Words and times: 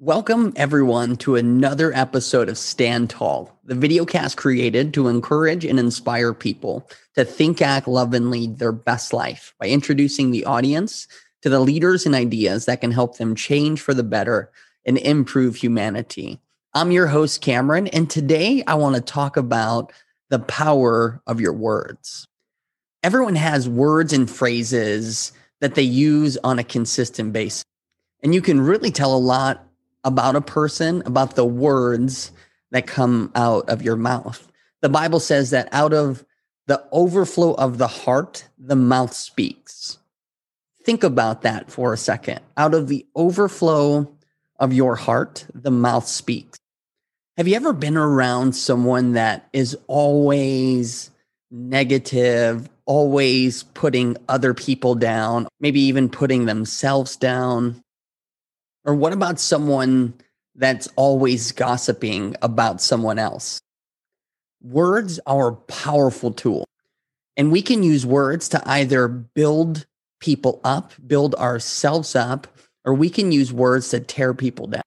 Welcome, 0.00 0.52
everyone, 0.54 1.16
to 1.16 1.34
another 1.34 1.92
episode 1.92 2.48
of 2.48 2.56
Stand 2.56 3.10
Tall, 3.10 3.58
the 3.64 3.74
videocast 3.74 4.36
created 4.36 4.94
to 4.94 5.08
encourage 5.08 5.64
and 5.64 5.76
inspire 5.76 6.32
people 6.32 6.88
to 7.16 7.24
think, 7.24 7.60
act, 7.60 7.88
love, 7.88 8.14
and 8.14 8.30
lead 8.30 8.60
their 8.60 8.70
best 8.70 9.12
life 9.12 9.56
by 9.58 9.66
introducing 9.66 10.30
the 10.30 10.44
audience 10.44 11.08
to 11.42 11.48
the 11.48 11.58
leaders 11.58 12.06
and 12.06 12.14
ideas 12.14 12.66
that 12.66 12.80
can 12.80 12.92
help 12.92 13.16
them 13.16 13.34
change 13.34 13.80
for 13.80 13.92
the 13.92 14.04
better 14.04 14.52
and 14.86 14.98
improve 14.98 15.56
humanity. 15.56 16.38
I'm 16.74 16.92
your 16.92 17.08
host, 17.08 17.40
Cameron, 17.40 17.88
and 17.88 18.08
today 18.08 18.62
I 18.68 18.76
want 18.76 18.94
to 18.94 19.02
talk 19.02 19.36
about 19.36 19.92
the 20.28 20.38
power 20.38 21.20
of 21.26 21.40
your 21.40 21.54
words. 21.54 22.24
Everyone 23.02 23.34
has 23.34 23.68
words 23.68 24.12
and 24.12 24.30
phrases 24.30 25.32
that 25.58 25.74
they 25.74 25.82
use 25.82 26.38
on 26.44 26.60
a 26.60 26.64
consistent 26.64 27.32
basis. 27.32 27.64
And 28.22 28.32
you 28.32 28.42
can 28.42 28.60
really 28.60 28.92
tell 28.92 29.12
a 29.12 29.18
lot 29.18 29.67
about 30.04 30.36
a 30.36 30.40
person, 30.40 31.02
about 31.06 31.34
the 31.34 31.44
words 31.44 32.32
that 32.70 32.86
come 32.86 33.32
out 33.34 33.68
of 33.68 33.82
your 33.82 33.96
mouth. 33.96 34.50
The 34.80 34.88
Bible 34.88 35.20
says 35.20 35.50
that 35.50 35.68
out 35.72 35.92
of 35.92 36.24
the 36.66 36.84
overflow 36.92 37.54
of 37.54 37.78
the 37.78 37.88
heart, 37.88 38.48
the 38.58 38.76
mouth 38.76 39.12
speaks. 39.12 39.98
Think 40.84 41.02
about 41.02 41.42
that 41.42 41.70
for 41.70 41.92
a 41.92 41.98
second. 41.98 42.40
Out 42.56 42.74
of 42.74 42.88
the 42.88 43.06
overflow 43.14 44.10
of 44.58 44.72
your 44.72 44.96
heart, 44.96 45.46
the 45.54 45.70
mouth 45.70 46.06
speaks. 46.06 46.58
Have 47.36 47.48
you 47.48 47.54
ever 47.54 47.72
been 47.72 47.96
around 47.96 48.54
someone 48.54 49.12
that 49.12 49.48
is 49.52 49.76
always 49.86 51.10
negative, 51.50 52.68
always 52.84 53.62
putting 53.62 54.16
other 54.28 54.54
people 54.54 54.94
down, 54.94 55.46
maybe 55.60 55.80
even 55.80 56.08
putting 56.08 56.46
themselves 56.46 57.16
down? 57.16 57.82
Or 58.84 58.94
what 58.94 59.12
about 59.12 59.40
someone 59.40 60.14
that's 60.54 60.88
always 60.96 61.52
gossiping 61.52 62.36
about 62.42 62.80
someone 62.80 63.18
else? 63.18 63.60
Words 64.60 65.20
are 65.26 65.48
a 65.48 65.56
powerful 65.56 66.32
tool, 66.32 66.64
and 67.36 67.52
we 67.52 67.62
can 67.62 67.82
use 67.82 68.04
words 68.04 68.48
to 68.50 68.62
either 68.68 69.06
build 69.06 69.86
people 70.20 70.60
up, 70.64 70.92
build 71.06 71.34
ourselves 71.36 72.16
up, 72.16 72.48
or 72.84 72.94
we 72.94 73.08
can 73.10 73.30
use 73.30 73.52
words 73.52 73.90
to 73.90 74.00
tear 74.00 74.34
people 74.34 74.66
down. 74.66 74.82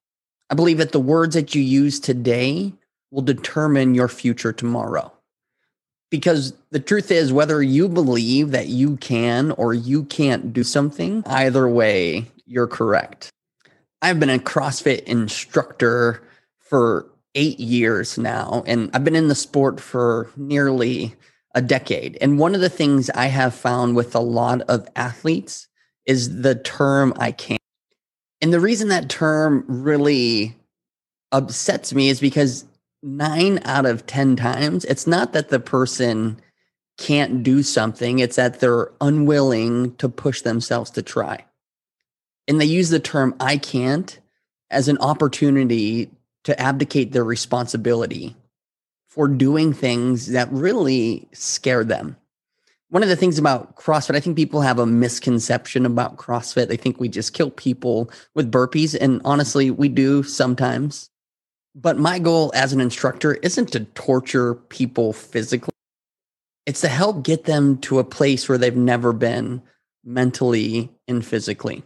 I 0.50 0.54
believe 0.54 0.78
that 0.78 0.92
the 0.92 1.00
words 1.00 1.34
that 1.34 1.54
you 1.54 1.62
use 1.62 1.98
today 1.98 2.74
will 3.10 3.22
determine 3.22 3.94
your 3.94 4.08
future 4.08 4.52
tomorrow. 4.52 5.12
Because 6.10 6.52
the 6.70 6.80
truth 6.80 7.10
is, 7.10 7.32
whether 7.32 7.62
you 7.62 7.88
believe 7.88 8.50
that 8.50 8.68
you 8.68 8.98
can 8.98 9.52
or 9.52 9.72
you 9.72 10.04
can't 10.04 10.52
do 10.52 10.62
something, 10.62 11.22
either 11.24 11.66
way, 11.66 12.26
you're 12.44 12.66
correct. 12.66 13.30
I've 14.02 14.18
been 14.18 14.30
a 14.30 14.38
CrossFit 14.38 15.04
instructor 15.04 16.24
for 16.58 17.06
eight 17.36 17.60
years 17.60 18.18
now, 18.18 18.64
and 18.66 18.90
I've 18.92 19.04
been 19.04 19.14
in 19.14 19.28
the 19.28 19.36
sport 19.36 19.80
for 19.80 20.28
nearly 20.36 21.14
a 21.54 21.62
decade. 21.62 22.18
And 22.20 22.36
one 22.36 22.56
of 22.56 22.60
the 22.60 22.68
things 22.68 23.10
I 23.10 23.26
have 23.26 23.54
found 23.54 23.94
with 23.94 24.16
a 24.16 24.20
lot 24.20 24.62
of 24.62 24.88
athletes 24.96 25.68
is 26.04 26.42
the 26.42 26.56
term 26.56 27.14
I 27.16 27.30
can't. 27.30 27.62
And 28.40 28.52
the 28.52 28.58
reason 28.58 28.88
that 28.88 29.08
term 29.08 29.64
really 29.68 30.56
upsets 31.30 31.94
me 31.94 32.08
is 32.08 32.18
because 32.18 32.64
nine 33.04 33.60
out 33.64 33.86
of 33.86 34.06
10 34.06 34.34
times, 34.34 34.84
it's 34.86 35.06
not 35.06 35.32
that 35.32 35.50
the 35.50 35.60
person 35.60 36.40
can't 36.98 37.44
do 37.44 37.62
something, 37.62 38.18
it's 38.18 38.36
that 38.36 38.58
they're 38.58 38.90
unwilling 39.00 39.94
to 39.96 40.08
push 40.08 40.42
themselves 40.42 40.90
to 40.90 41.02
try 41.02 41.44
and 42.48 42.60
they 42.60 42.64
use 42.64 42.90
the 42.90 43.00
term 43.00 43.34
I 43.40 43.56
can't 43.56 44.18
as 44.70 44.88
an 44.88 44.98
opportunity 44.98 46.10
to 46.44 46.60
abdicate 46.60 47.12
their 47.12 47.24
responsibility 47.24 48.34
for 49.08 49.28
doing 49.28 49.72
things 49.72 50.28
that 50.28 50.50
really 50.50 51.28
scare 51.32 51.84
them. 51.84 52.16
One 52.88 53.02
of 53.02 53.08
the 53.08 53.16
things 53.16 53.38
about 53.38 53.76
CrossFit, 53.76 54.16
I 54.16 54.20
think 54.20 54.36
people 54.36 54.60
have 54.60 54.78
a 54.78 54.86
misconception 54.86 55.86
about 55.86 56.16
CrossFit. 56.16 56.68
They 56.68 56.76
think 56.76 56.98
we 56.98 57.08
just 57.08 57.32
kill 57.32 57.50
people 57.50 58.10
with 58.34 58.50
burpees. 58.50 58.96
And 58.98 59.20
honestly, 59.24 59.70
we 59.70 59.88
do 59.88 60.22
sometimes. 60.22 61.10
But 61.74 61.98
my 61.98 62.18
goal 62.18 62.52
as 62.54 62.72
an 62.72 62.80
instructor 62.80 63.34
isn't 63.34 63.72
to 63.72 63.84
torture 63.94 64.54
people 64.54 65.14
physically, 65.14 65.72
it's 66.66 66.82
to 66.82 66.88
help 66.88 67.22
get 67.22 67.44
them 67.44 67.78
to 67.78 67.98
a 67.98 68.04
place 68.04 68.48
where 68.48 68.58
they've 68.58 68.76
never 68.76 69.12
been 69.12 69.62
mentally 70.04 70.90
and 71.08 71.24
physically 71.24 71.82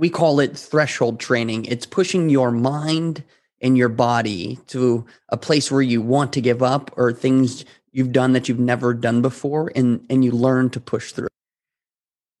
we 0.00 0.08
call 0.08 0.40
it 0.40 0.56
threshold 0.56 1.20
training. 1.20 1.66
It's 1.66 1.84
pushing 1.84 2.30
your 2.30 2.50
mind 2.50 3.22
and 3.60 3.76
your 3.76 3.90
body 3.90 4.58
to 4.68 5.04
a 5.28 5.36
place 5.36 5.70
where 5.70 5.82
you 5.82 6.00
want 6.00 6.32
to 6.32 6.40
give 6.40 6.62
up 6.62 6.90
or 6.96 7.12
things 7.12 7.66
you've 7.92 8.10
done 8.10 8.32
that 8.32 8.48
you've 8.48 8.58
never 8.58 8.94
done 8.94 9.20
before 9.20 9.70
and, 9.76 10.06
and 10.08 10.24
you 10.24 10.32
learn 10.32 10.70
to 10.70 10.80
push 10.80 11.12
through. 11.12 11.28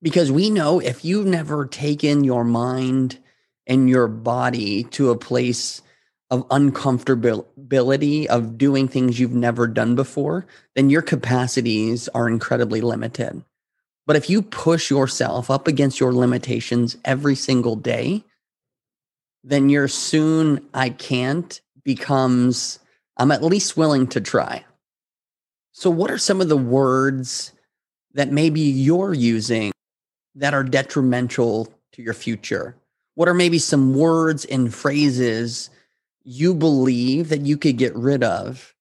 Because 0.00 0.32
we 0.32 0.48
know 0.48 0.80
if 0.80 1.04
you've 1.04 1.26
never 1.26 1.66
taken 1.66 2.24
your 2.24 2.44
mind 2.44 3.18
and 3.66 3.90
your 3.90 4.08
body 4.08 4.84
to 4.84 5.10
a 5.10 5.18
place 5.18 5.82
of 6.30 6.48
uncomfortability 6.48 8.24
of 8.24 8.56
doing 8.56 8.88
things 8.88 9.20
you've 9.20 9.34
never 9.34 9.66
done 9.66 9.96
before, 9.96 10.46
then 10.74 10.88
your 10.88 11.02
capacities 11.02 12.08
are 12.08 12.26
incredibly 12.26 12.80
limited. 12.80 13.44
But 14.10 14.16
if 14.16 14.28
you 14.28 14.42
push 14.42 14.90
yourself 14.90 15.52
up 15.52 15.68
against 15.68 16.00
your 16.00 16.12
limitations 16.12 16.96
every 17.04 17.36
single 17.36 17.76
day, 17.76 18.24
then 19.44 19.68
your 19.68 19.86
soon 19.86 20.66
I 20.74 20.90
can't 20.90 21.60
becomes 21.84 22.80
I'm 23.18 23.30
at 23.30 23.44
least 23.44 23.76
willing 23.76 24.08
to 24.08 24.20
try. 24.20 24.64
So, 25.70 25.90
what 25.90 26.10
are 26.10 26.18
some 26.18 26.40
of 26.40 26.48
the 26.48 26.56
words 26.56 27.52
that 28.14 28.32
maybe 28.32 28.60
you're 28.60 29.14
using 29.14 29.70
that 30.34 30.54
are 30.54 30.64
detrimental 30.64 31.72
to 31.92 32.02
your 32.02 32.14
future? 32.14 32.74
What 33.14 33.28
are 33.28 33.34
maybe 33.34 33.60
some 33.60 33.94
words 33.94 34.44
and 34.44 34.74
phrases 34.74 35.70
you 36.24 36.52
believe 36.52 37.28
that 37.28 37.42
you 37.42 37.56
could 37.56 37.78
get 37.78 37.94
rid 37.94 38.24
of 38.24 38.74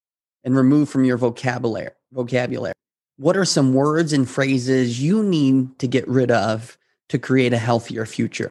and 0.43 0.55
remove 0.55 0.89
from 0.89 1.05
your 1.05 1.17
vocabulary? 1.17 1.91
Vocabulary 2.11 2.73
what 3.19 3.35
are 3.35 3.45
some 3.45 3.73
words 3.73 4.13
and 4.13 4.29
phrases 4.29 5.01
you 5.01 5.21
need 5.21 5.77
to 5.77 5.87
get 5.87 6.07
rid 6.07 6.31
of 6.31 6.77
to 7.09 7.19
create 7.19 7.51
a 7.51 7.57
healthier 7.57 8.05
future? 8.05 8.49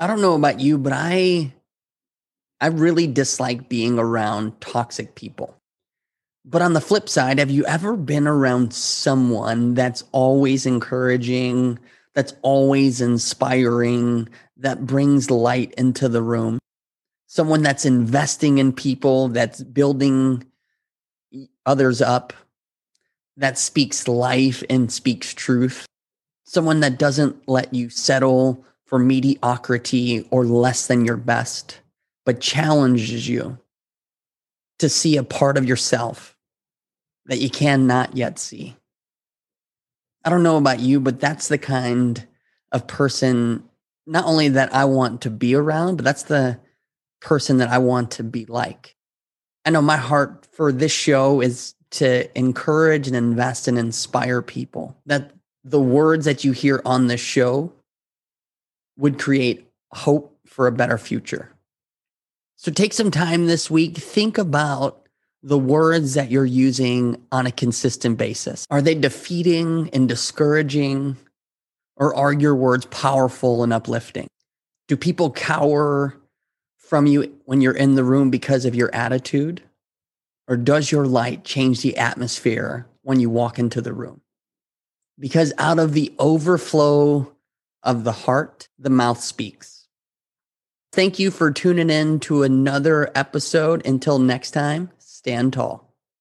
I 0.00 0.08
don't 0.08 0.20
know 0.20 0.34
about 0.34 0.58
you, 0.58 0.76
but 0.76 0.92
I 0.92 1.54
I 2.60 2.66
really 2.66 3.06
dislike 3.06 3.68
being 3.68 3.96
around 3.96 4.60
toxic 4.60 5.14
people. 5.14 5.56
But 6.44 6.62
on 6.62 6.72
the 6.72 6.80
flip 6.80 7.08
side, 7.08 7.38
have 7.38 7.50
you 7.50 7.64
ever 7.66 7.96
been 7.96 8.26
around 8.26 8.72
someone 8.72 9.74
that's 9.74 10.02
always 10.10 10.66
encouraging, 10.66 11.78
that's 12.12 12.34
always 12.42 13.00
inspiring, 13.00 14.28
that 14.56 14.84
brings 14.84 15.30
light 15.30 15.72
into 15.74 16.08
the 16.08 16.22
room? 16.22 16.58
Someone 17.28 17.62
that's 17.62 17.84
investing 17.84 18.58
in 18.58 18.72
people, 18.72 19.28
that's 19.28 19.62
building 19.62 20.44
others 21.66 22.00
up, 22.00 22.32
that 23.36 23.58
speaks 23.58 24.08
life 24.08 24.62
and 24.70 24.90
speaks 24.90 25.34
truth. 25.34 25.86
Someone 26.44 26.80
that 26.80 26.98
doesn't 26.98 27.48
let 27.48 27.74
you 27.74 27.90
settle 27.90 28.64
for 28.84 28.98
mediocrity 28.98 30.26
or 30.30 30.44
less 30.44 30.86
than 30.86 31.04
your 31.04 31.16
best, 31.16 31.80
but 32.24 32.40
challenges 32.40 33.28
you 33.28 33.58
to 34.78 34.88
see 34.88 35.16
a 35.16 35.24
part 35.24 35.56
of 35.56 35.64
yourself 35.64 36.36
that 37.26 37.38
you 37.38 37.50
cannot 37.50 38.16
yet 38.16 38.38
see. 38.38 38.76
I 40.24 40.30
don't 40.30 40.42
know 40.42 40.56
about 40.56 40.80
you, 40.80 41.00
but 41.00 41.20
that's 41.20 41.48
the 41.48 41.58
kind 41.58 42.26
of 42.72 42.86
person 42.86 43.64
not 44.06 44.24
only 44.24 44.48
that 44.50 44.72
I 44.74 44.84
want 44.84 45.22
to 45.22 45.30
be 45.30 45.54
around, 45.54 45.96
but 45.96 46.04
that's 46.04 46.24
the 46.24 46.60
person 47.20 47.58
that 47.58 47.68
I 47.68 47.78
want 47.78 48.12
to 48.12 48.24
be 48.24 48.44
like. 48.46 48.94
I 49.64 49.70
know 49.70 49.82
my 49.82 49.96
heart 49.96 50.46
for 50.52 50.70
this 50.70 50.92
show 50.92 51.40
is 51.40 51.74
to 51.96 52.38
encourage 52.38 53.06
and 53.06 53.16
invest 53.16 53.68
and 53.68 53.78
inspire 53.78 54.42
people. 54.42 54.96
That 55.06 55.32
the 55.64 55.80
words 55.80 56.24
that 56.24 56.44
you 56.44 56.52
hear 56.52 56.80
on 56.84 57.06
this 57.06 57.20
show 57.20 57.72
would 58.96 59.18
create 59.18 59.66
hope 59.92 60.38
for 60.46 60.66
a 60.66 60.72
better 60.72 60.98
future. 60.98 61.50
So 62.56 62.70
take 62.70 62.92
some 62.92 63.10
time 63.10 63.46
this 63.46 63.70
week, 63.70 63.96
think 63.96 64.38
about 64.38 65.06
the 65.42 65.58
words 65.58 66.14
that 66.14 66.30
you're 66.30 66.44
using 66.44 67.22
on 67.30 67.46
a 67.46 67.52
consistent 67.52 68.18
basis. 68.18 68.66
Are 68.70 68.82
they 68.82 68.94
defeating 68.94 69.90
and 69.92 70.08
discouraging, 70.08 71.16
or 71.96 72.14
are 72.14 72.32
your 72.32 72.54
words 72.54 72.86
powerful 72.86 73.62
and 73.62 73.72
uplifting? 73.72 74.26
Do 74.88 74.96
people 74.96 75.30
cower 75.30 76.16
from 76.78 77.06
you 77.06 77.36
when 77.44 77.60
you're 77.60 77.76
in 77.76 77.94
the 77.94 78.04
room 78.04 78.30
because 78.30 78.64
of 78.64 78.74
your 78.74 78.92
attitude? 78.94 79.62
Or 80.48 80.56
does 80.56 80.92
your 80.92 81.06
light 81.06 81.44
change 81.44 81.80
the 81.80 81.96
atmosphere 81.96 82.86
when 83.02 83.20
you 83.20 83.30
walk 83.30 83.58
into 83.58 83.80
the 83.80 83.92
room? 83.92 84.20
Because 85.18 85.52
out 85.58 85.78
of 85.78 85.92
the 85.92 86.14
overflow 86.18 87.32
of 87.82 88.04
the 88.04 88.12
heart, 88.12 88.68
the 88.78 88.90
mouth 88.90 89.20
speaks. 89.20 89.86
Thank 90.92 91.18
you 91.18 91.30
for 91.30 91.50
tuning 91.50 91.90
in 91.90 92.20
to 92.20 92.42
another 92.42 93.10
episode. 93.14 93.84
Until 93.86 94.18
next 94.18 94.52
time, 94.52 94.90
stand 94.98 95.52
tall. 95.52 95.85